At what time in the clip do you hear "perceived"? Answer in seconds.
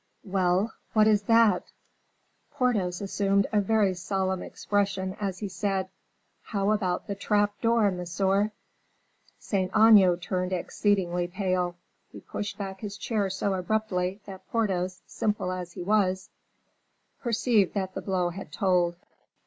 17.21-17.75